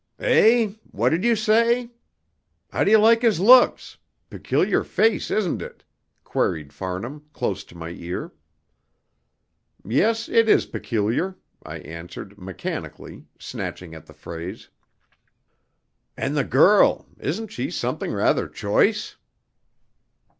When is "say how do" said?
1.35-2.89